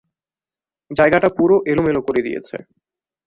জায়গাটা 0.91 1.29
পুরো 1.37 1.55
এলোমেলো 1.65 2.01
করে 2.07 2.21
দিয়েছে। 2.21 2.55